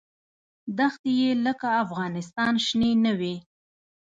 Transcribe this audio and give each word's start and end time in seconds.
دښتې 0.77 1.11
یې 1.19 1.31
لکه 1.45 1.67
افغانستان 1.83 2.53
شنې 2.65 2.91
نه 3.03 3.11
وې. 3.19 3.35